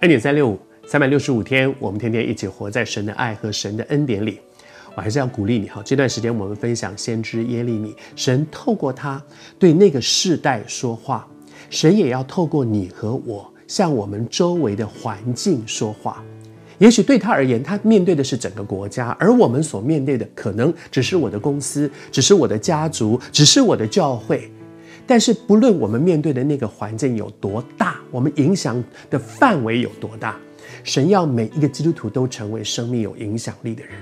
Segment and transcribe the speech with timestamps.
[0.00, 4.38] 恩典三六五，三百六十五天，我们天天一起活在神的爱和神的恩典里。
[4.94, 9.22] 我还是要鼓励你哈，这段时间我们分享先知耶利米，神透过他
[9.58, 11.26] 对那个世代说话，
[11.70, 16.22] 神也要透过你和我向我们周围的环境说话。
[16.76, 24.50] 也许对他而言，他面对的是整个国家，而我们所面对的可能只是我的公司，只是我的家族，只是我的教会。
[25.06, 30.36] 但是，不论我们面对的那个环境有多大，我们影响的范围有多大，
[30.82, 33.92] 神要每一个基督徒都成为生命有影响力的人。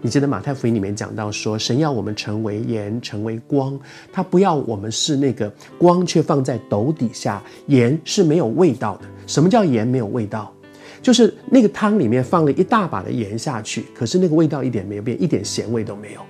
[0.00, 3.76] 你记得马太福音里面讲到说，神要我们成为盐，成为光，
[4.12, 9.06] 他不要我们是那个光，却放在斗底下，盐是没有味道的。
[9.26, 10.54] 什么叫盐没有味道？
[11.02, 16.20] 就是那个汤里面放了一大把的盐下去，可是那个味道一点没有变，一点咸味都没有。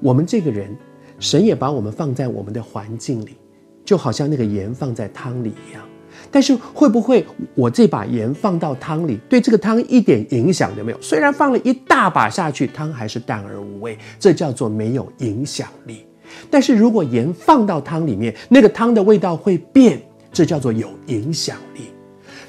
[0.00, 0.74] 我们这个人。
[1.18, 3.36] 神也把我们放在我们的环境里，
[3.84, 5.82] 就好像那个盐放在汤里一样。
[6.30, 11.00] 但是会不会我这把盐放到汤里，对这个汤一点影响都没有？
[11.00, 16.06] 虽然放了一大把下去，汤还是淡而无味，这叫做没有影响力。
[16.50, 20.00] 但是如果盐放到汤里面，那个汤的味道会变，
[20.32, 21.82] 这叫做有影响力。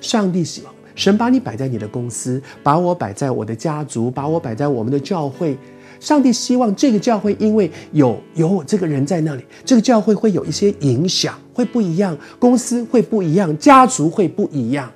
[0.02, 5.58] 上帝希望神把你摆在你的公司，把我摆在我的家族，把我摆在我们的教会。
[6.00, 14.92] 上帝希望这个教会，因为有有我这个人在那里，这个教会会有一些影响，会不一样，公司会不一样，家族会不一样。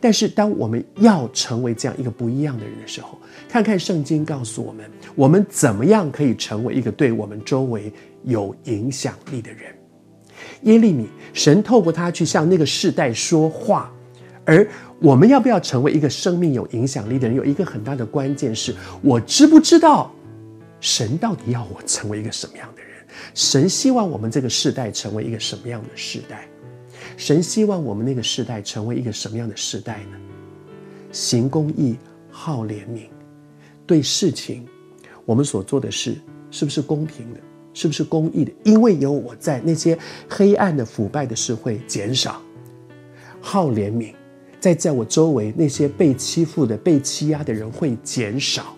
[0.00, 3.18] 但是，当我们要成为这样一个不一样的人的时候，
[3.48, 7.92] 看看圣经告诉我们，我们怎么样可以成为一个对我们周围
[8.24, 9.60] 有影响力的人。
[10.62, 13.90] 耶利米，神透过他去向那个世代说话，
[14.44, 14.66] 而。
[15.02, 17.34] 我们要不要成为一个生命有影响力的人？
[17.34, 20.12] 有一个很大的关键是，我知不知道
[20.80, 22.90] 神到底要我成为一个什么样的人？
[23.34, 26.48] 神希望我们这个世代成为一个什么样的世代？
[27.16, 30.18] 神希望我们那个世代成为一个什么样的世代呢？
[31.12, 31.96] 行公义，
[32.30, 33.08] 好怜悯，
[33.86, 34.66] 对事情，
[35.24, 36.16] 我们所做的事
[36.50, 37.40] 是不是公平的？
[37.74, 38.52] 是不是公义的？
[38.64, 39.98] 因为有我在，那些
[40.28, 42.40] 黑暗的腐败的事会减少。
[43.40, 44.14] 好怜悯。
[44.58, 48.76] 在在我周围那些被欺负的、被欺压的人会减少。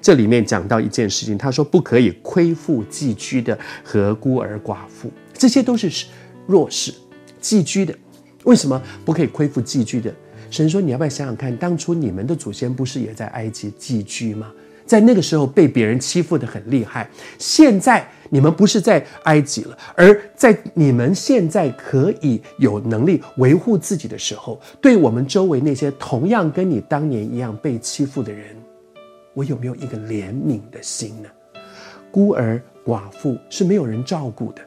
[0.00, 6.06] 这里面讲到一件事情，他说不可以亏负寄居的和孤儿寡妇，这些都是
[6.46, 6.94] 弱势、
[7.40, 7.94] 寄居的。
[8.44, 10.14] 为什么不可以亏负寄居的？
[10.50, 14.52] 神说你要不要想想看，当初你们的祖先不是也在埃及寄居吗？
[14.86, 17.08] 在那个时候被别人欺负的很厉害，
[17.38, 18.06] 现在。
[18.28, 28.55] 你们不是在埃及了，而在你们现在可以有能力维护自己的时候，对我们周围那些同样跟你当年一样被欺负的人，
[29.36, 31.28] 我有没有一个怜悯的心呢？
[32.10, 34.62] 孤儿寡妇是没有人照顾的，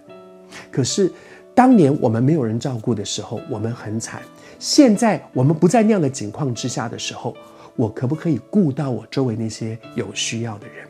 [0.71, 1.11] 可是
[1.55, 4.21] 当年我们没有人照顾的时候，我们很惨。
[4.59, 7.35] 现在我们不在那样的境况之下的时候，
[7.75, 10.85] 我可不可以顾到我周围那些有需要的人？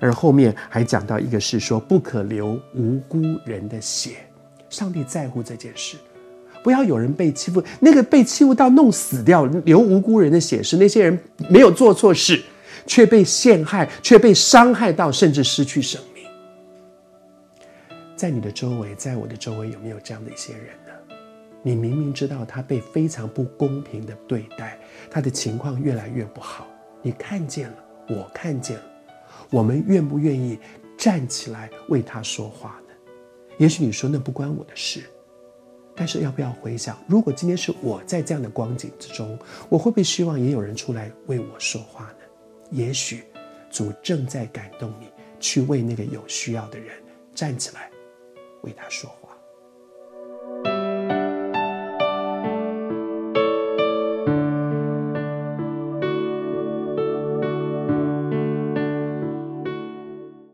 [0.00, 4.12] 而后面还讲到一个是说，不可流无辜人的血，
[4.70, 5.98] 上帝在乎这件事，
[6.64, 11.18] 不要有人被欺负，那个被欺负到弄死掉，流无辜人的血是那些人
[11.50, 12.42] 没有做错事，
[12.88, 16.24] 却被陷害，却被伤害到，甚至失去生命。
[18.16, 20.92] 在你的周围，在我的周围，有没有这样的一些人呢？
[21.62, 24.78] 你明明知道他被非常不公平的对待，
[25.10, 26.66] 他的情况越来越不好，
[27.02, 27.76] 你看见了，
[28.08, 28.82] 我看见了。
[29.50, 30.58] 我们愿不愿意
[30.96, 32.94] 站起来为他说话呢？
[33.58, 35.02] 也许你说那不关我的事，
[35.94, 39.38] 但是要不要回想，如果今天是我在这样的光景之中，
[39.68, 42.27] 我会不会希望也有人出来为我说话呢？
[42.70, 43.24] 也许
[43.70, 46.96] 主正在感动你，去为那个有需要的人
[47.34, 47.90] 站起来，
[48.62, 49.27] 为他说话。